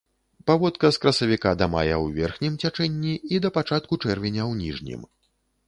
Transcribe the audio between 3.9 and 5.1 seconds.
чэрвеня ў ніжнім.